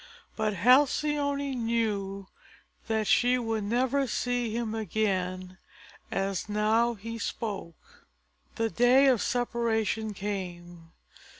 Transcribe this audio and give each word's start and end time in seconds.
But 0.35 0.55
Halcyone 0.55 1.53
knew 1.63 2.27
that 2.87 3.05
she 3.05 3.35
should 3.35 3.63
never 3.65 4.07
see 4.07 4.49
him 4.51 4.73
again 4.73 5.59
as 6.11 6.49
now 6.49 6.95
he 6.95 7.19
spoke. 7.19 8.07
The 8.55 8.71
day 8.71 9.05
of 9.05 9.21
separation 9.21 10.15
came. 10.15 10.91